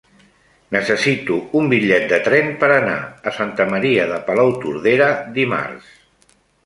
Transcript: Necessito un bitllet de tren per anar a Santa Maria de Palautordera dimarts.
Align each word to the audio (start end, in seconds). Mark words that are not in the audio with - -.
Necessito 0.75 1.35
un 1.59 1.67
bitllet 1.73 2.07
de 2.13 2.19
tren 2.27 2.49
per 2.63 2.69
anar 2.77 2.97
a 3.33 3.33
Santa 3.37 3.67
Maria 3.75 4.09
de 4.13 4.17
Palautordera 4.31 5.11
dimarts. 5.37 5.93